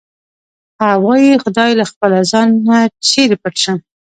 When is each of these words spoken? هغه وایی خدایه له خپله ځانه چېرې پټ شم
هغه 0.79 0.95
وایی 1.05 1.41
خدایه 1.43 1.73
له 1.79 1.85
خپله 1.91 2.17
ځانه 2.31 2.77
چېرې 3.07 3.35
پټ 3.41 3.55
شم 3.63 3.77